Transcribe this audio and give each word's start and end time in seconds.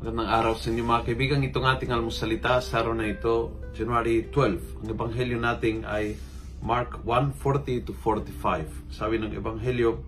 araw 0.00 0.56
sa 0.56 0.72
inyo 0.72 0.80
mga 0.80 1.12
kaibigan. 1.12 1.44
Itong 1.44 1.68
ating 1.68 1.92
almusalita 1.92 2.64
sa 2.64 2.80
araw 2.80 2.96
na 2.96 3.04
ito, 3.04 3.52
January 3.76 4.32
12. 4.32 4.80
Ang 4.80 4.88
ebanghelyo 4.96 5.36
natin 5.36 5.84
ay 5.84 6.16
Mark 6.64 7.04
1:40 7.04 7.84
to 7.84 7.92
45. 7.92 8.64
Sabi 8.88 9.20
ng 9.20 9.36
ebanghelyo, 9.36 10.00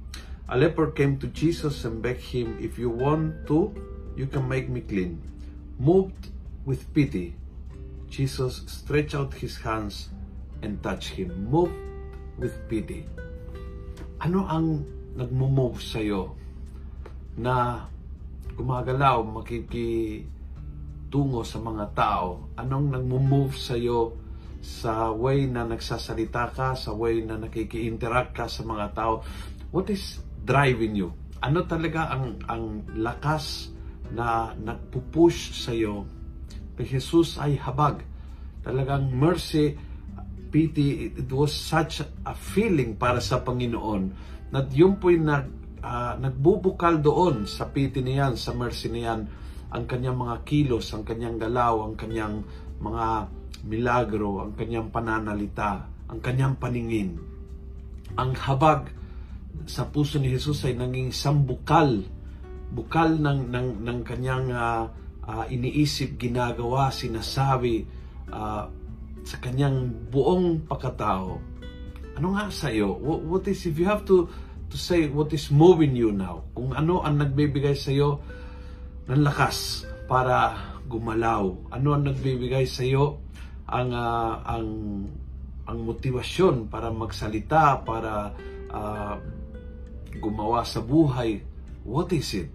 A 0.48 0.56
leper 0.56 0.96
came 0.96 1.20
to 1.20 1.28
Jesus 1.28 1.84
and 1.84 2.00
begged 2.00 2.24
him, 2.32 2.56
If 2.56 2.80
you 2.80 2.88
want 2.88 3.44
to, 3.52 3.68
you 4.16 4.24
can 4.24 4.48
make 4.48 4.72
me 4.72 4.80
clean. 4.80 5.20
Moved 5.76 6.32
with 6.64 6.88
pity, 6.96 7.36
Jesus 8.08 8.64
stretched 8.64 9.12
out 9.12 9.44
his 9.44 9.60
hands 9.60 10.08
and 10.64 10.80
touched 10.80 11.20
him. 11.20 11.52
Moved 11.52 11.76
with 12.40 12.56
pity. 12.64 13.04
Ano 14.24 14.48
ang 14.48 14.88
nagmo-move 15.20 15.84
sa'yo 15.84 16.32
na 17.36 17.84
gumagalaw, 18.52 19.24
makikitungo 19.24 20.28
sa 21.44 21.58
mga 21.58 21.84
tao? 21.96 22.52
Anong 22.56 22.92
nagmo-move 22.96 23.56
sa'yo 23.56 24.16
sa 24.62 25.10
way 25.10 25.50
na 25.50 25.66
nagsasalita 25.66 26.52
ka, 26.54 26.78
sa 26.78 26.94
way 26.94 27.24
na 27.24 27.40
nakiki-interact 27.40 28.36
ka 28.36 28.46
sa 28.46 28.62
mga 28.62 28.94
tao? 28.94 29.24
What 29.72 29.88
is 29.90 30.20
driving 30.44 30.94
you? 30.94 31.10
Ano 31.42 31.66
talaga 31.66 32.12
ang, 32.14 32.38
ang 32.46 32.86
lakas 32.94 33.72
na 34.12 34.54
nagpupush 34.54 35.56
sa'yo? 35.56 36.06
Kay 36.76 36.86
Jesus 36.98 37.40
ay 37.40 37.58
habag. 37.58 38.04
Talagang 38.62 39.10
mercy, 39.10 39.74
pity, 40.52 41.16
it 41.16 41.32
was 41.32 41.50
such 41.50 42.04
a 42.04 42.34
feeling 42.36 42.94
para 42.94 43.18
sa 43.18 43.40
Panginoon 43.40 44.12
na 44.52 44.60
yun 44.68 45.00
po'y 45.00 45.16
nag 45.16 45.61
uh, 45.82 46.14
nagbubukal 46.16 47.02
doon 47.02 47.44
sa 47.44 47.68
piti 47.68 48.00
niyan, 48.00 48.38
sa 48.38 48.54
mercy 48.54 48.88
niyan, 48.88 49.26
ang 49.72 49.84
kanyang 49.84 50.16
mga 50.16 50.36
kilos, 50.46 50.94
ang 50.94 51.02
kanyang 51.02 51.36
galaw, 51.36 51.82
ang 51.84 51.94
kanyang 51.98 52.46
mga 52.78 53.06
milagro, 53.66 54.42
ang 54.42 54.52
kanyang 54.54 54.88
pananalita, 54.88 55.86
ang 56.08 56.20
kanyang 56.22 56.56
paningin. 56.56 57.18
Ang 58.14 58.30
habag 58.36 58.92
sa 59.64 59.88
puso 59.88 60.18
ni 60.18 60.28
Jesus 60.28 60.64
ay 60.68 60.76
naging 60.76 61.10
isang 61.14 61.44
bukal, 61.44 62.04
ng, 62.72 63.38
ng, 63.52 63.68
ng 63.84 63.98
kanyang 64.00 64.48
uh, 64.48 64.88
uh, 65.28 65.44
iniisip, 65.48 66.16
ginagawa, 66.16 66.88
sinasabi 66.88 67.84
uh, 68.32 68.64
sa 69.22 69.36
kanyang 69.38 70.08
buong 70.10 70.66
pagkatao. 70.66 71.38
Ano 72.16 72.28
nga 72.36 72.52
sa 72.52 72.68
iyo? 72.68 72.92
What, 72.96 73.20
what 73.24 73.44
is, 73.48 73.64
if 73.64 73.76
you 73.76 73.88
have 73.88 74.04
to 74.08 74.28
to 74.72 74.80
say 74.80 75.04
what 75.12 75.28
is 75.36 75.52
moving 75.52 75.92
you 75.92 76.16
now. 76.16 76.48
Kung 76.56 76.72
ano 76.72 77.04
ang 77.04 77.20
nagbibigay 77.20 77.76
sa 77.76 77.92
iyo 77.92 78.24
ng 79.04 79.20
lakas 79.20 79.84
para 80.08 80.56
gumalaw. 80.88 81.68
Ano 81.68 81.92
ang 81.92 82.08
nagbibigay 82.08 82.64
sa 82.64 82.80
iyo 82.80 83.20
ang 83.68 83.92
uh, 83.92 84.40
ang 84.48 84.68
ang 85.68 85.78
motibasyon 85.84 86.72
para 86.72 86.88
magsalita, 86.88 87.84
para 87.84 88.32
uh, 88.72 89.14
gumawa 90.16 90.64
sa 90.64 90.80
buhay. 90.80 91.44
What 91.84 92.10
is 92.16 92.32
it? 92.32 92.52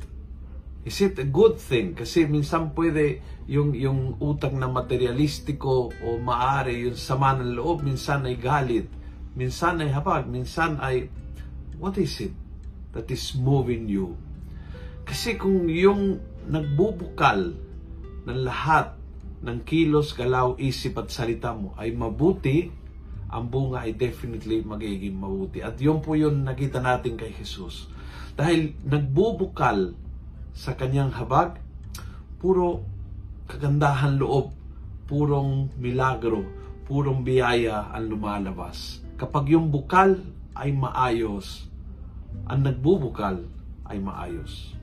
Is 0.83 0.97
it 1.03 1.19
a 1.19 1.27
good 1.27 1.59
thing? 1.59 1.95
Kasi 1.95 2.27
minsan 2.27 2.71
pwede 2.71 3.19
yung, 3.47 3.75
yung 3.75 4.19
utang 4.23 4.55
na 4.55 4.71
materialistiko 4.71 5.91
o 5.91 6.07
maari 6.19 6.87
yung 6.87 6.99
sama 6.99 7.35
ng 7.35 7.55
loob, 7.59 7.83
minsan 7.83 8.27
ay 8.27 8.39
galit, 8.39 8.87
minsan 9.35 9.83
ay 9.83 9.91
habag, 9.91 10.27
minsan 10.27 10.79
ay 10.79 11.11
What 11.77 12.01
is 12.01 12.17
it 12.25 12.33
that 12.97 13.05
is 13.13 13.37
moving 13.37 13.85
you? 13.85 14.17
Kasi 15.05 15.37
kung 15.37 15.69
yung 15.69 16.17
nagbubukal 16.49 17.53
ng 18.25 18.39
lahat 18.41 18.97
ng 19.45 19.61
kilos, 19.61 20.17
galaw, 20.17 20.57
isip 20.57 20.97
at 20.97 21.13
salita 21.13 21.53
mo 21.53 21.77
ay 21.77 21.93
mabuti, 21.93 22.73
ang 23.29 23.45
bunga 23.45 23.85
ay 23.85 23.93
definitely 23.93 24.65
magiging 24.65 25.21
mabuti. 25.21 25.61
At 25.61 25.77
yun 25.77 26.01
po 26.01 26.17
yun 26.17 26.41
nakita 26.41 26.81
natin 26.81 27.13
kay 27.13 27.29
Jesus. 27.37 27.85
Dahil 28.33 28.73
nagbubukal 28.81 29.93
sa 30.57 30.73
kanyang 30.73 31.13
habag, 31.13 31.61
puro 32.41 32.81
kagandahan 33.45 34.17
loob, 34.17 34.49
purong 35.05 35.69
milagro, 35.77 36.41
purong 36.89 37.21
biyaya 37.21 37.93
ang 37.93 38.09
lumalabas. 38.09 39.05
Kapag 39.15 39.53
yung 39.53 39.69
bukal 39.69 40.36
ay 40.57 40.73
maayos, 40.73 41.69
ang 42.49 42.65
nagbubukal 42.65 43.45
ay 43.85 44.01
maayos. 44.01 44.73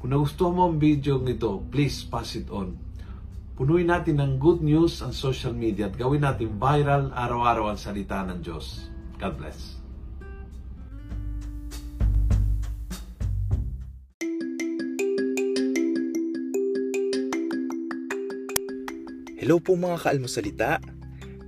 Kung 0.00 0.12
nagustuhan 0.12 0.56
mo 0.56 0.62
ang 0.68 0.76
video 0.80 1.20
nito, 1.20 1.64
please 1.68 2.04
pass 2.08 2.36
it 2.36 2.48
on. 2.48 2.76
Punuin 3.56 3.88
natin 3.88 4.20
ng 4.20 4.36
good 4.36 4.60
news 4.60 5.00
ang 5.00 5.16
social 5.16 5.56
media 5.56 5.88
at 5.88 5.96
gawin 5.96 6.20
natin 6.20 6.60
viral 6.60 7.08
araw-araw 7.12 7.72
ang 7.72 7.80
salita 7.80 8.20
ng 8.24 8.44
Diyos. 8.44 8.92
God 9.16 9.34
bless. 9.40 9.80
Hello 19.40 19.62
po 19.62 19.78
mga 19.78 20.04
kaalmosalita. 20.04 20.95